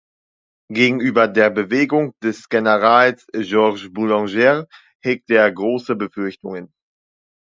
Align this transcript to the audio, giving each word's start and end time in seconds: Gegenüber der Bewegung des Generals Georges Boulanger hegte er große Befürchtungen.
Gegenüber 0.71 1.27
der 1.27 1.51
Bewegung 1.51 2.15
des 2.23 2.49
Generals 2.49 3.27
Georges 3.33 3.93
Boulanger 3.93 4.65
hegte 4.99 5.35
er 5.35 5.51
große 5.51 5.95
Befürchtungen. 5.95 6.73